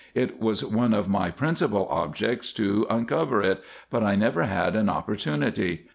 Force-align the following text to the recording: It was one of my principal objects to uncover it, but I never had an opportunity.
It 0.15 0.39
was 0.41 0.65
one 0.65 0.95
of 0.95 1.07
my 1.07 1.29
principal 1.29 1.87
objects 1.89 2.51
to 2.53 2.87
uncover 2.89 3.43
it, 3.43 3.61
but 3.91 4.03
I 4.03 4.15
never 4.15 4.45
had 4.45 4.75
an 4.75 4.89
opportunity. 4.89 5.85